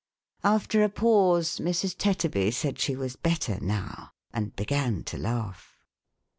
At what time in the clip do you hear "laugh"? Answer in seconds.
5.19-5.77